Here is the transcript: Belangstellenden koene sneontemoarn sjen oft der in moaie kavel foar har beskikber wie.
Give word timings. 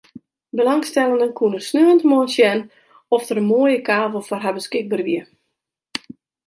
Belangstellenden 0.59 1.31
koene 1.39 1.59
sneontemoarn 1.67 2.31
sjen 2.35 2.59
oft 3.15 3.27
der 3.27 3.39
in 3.41 3.49
moaie 3.51 3.79
kavel 3.87 4.27
foar 4.27 4.43
har 4.45 4.57
beskikber 4.59 5.01
wie. 5.07 5.21